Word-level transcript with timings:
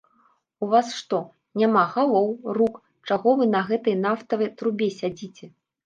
У 0.63 0.69
вас, 0.71 0.87
што, 1.01 1.19
няма 1.63 1.83
галоў, 1.93 2.33
рук, 2.61 2.83
чаго 3.09 3.37
вы 3.43 3.51
на 3.55 3.65
гэтай 3.71 3.99
нафтавай 4.05 4.55
трубе 4.59 4.93
сядзіце? 5.01 5.45